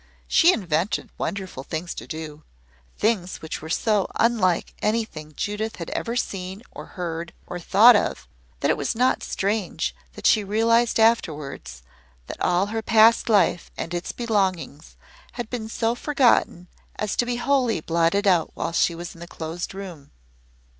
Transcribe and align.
She 0.27 0.51
invented 0.51 1.11
wonderful 1.19 1.61
things 1.63 1.93
to 1.93 2.07
do 2.07 2.41
things 2.97 3.37
which 3.39 3.61
were 3.61 3.69
so 3.69 4.07
unlike 4.15 4.73
anything 4.81 5.35
Judith 5.35 5.75
had 5.75 5.91
ever 5.91 6.15
seen 6.15 6.63
or 6.71 6.87
heard 6.97 7.33
or 7.45 7.59
thought 7.59 7.95
of 7.95 8.27
that 8.61 8.71
it 8.71 8.77
was 8.77 8.95
not 8.95 9.21
strange 9.21 9.93
that 10.13 10.25
she 10.25 10.43
realized 10.43 10.99
afterwards 10.99 11.83
that 12.25 12.41
all 12.41 12.65
her 12.73 12.81
past 12.81 13.29
life 13.29 13.69
and 13.77 13.93
its 13.93 14.11
belongings 14.11 14.95
had 15.33 15.51
been 15.51 15.69
so 15.69 15.93
forgotten 15.93 16.67
as 16.95 17.15
to 17.17 17.23
be 17.27 17.35
wholly 17.35 17.79
blotted 17.79 18.25
out 18.25 18.49
while 18.55 18.71
she 18.71 18.95
was 18.95 19.13
in 19.13 19.19
the 19.19 19.27
Closed 19.27 19.71
Room. 19.75 20.09